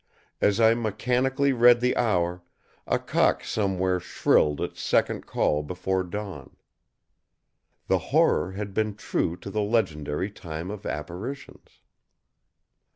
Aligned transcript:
As 0.41 0.59
I 0.59 0.73
mechanically 0.73 1.53
read 1.53 1.79
the 1.79 1.95
hour, 1.95 2.41
a 2.87 2.97
cock 2.97 3.43
somewhere 3.43 3.99
shrilled 3.99 4.59
its 4.59 4.81
second 4.81 5.27
call 5.27 5.61
before 5.61 6.03
dawn. 6.03 6.55
The 7.85 7.99
Horror 8.09 8.53
had 8.53 8.73
been 8.73 8.95
true 8.95 9.37
to 9.37 9.51
the 9.51 9.61
legendary 9.61 10.31
time 10.31 10.71
of 10.71 10.87
apparitions. 10.87 11.81